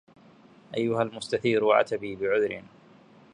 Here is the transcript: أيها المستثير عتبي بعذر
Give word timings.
أيها 0.77 1.01
المستثير 1.01 1.71
عتبي 1.71 2.15
بعذر 2.15 2.63